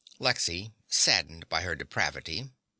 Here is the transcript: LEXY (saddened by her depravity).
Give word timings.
LEXY 0.17 0.73
(saddened 0.87 1.47
by 1.47 1.61
her 1.61 1.75
depravity). 1.75 2.49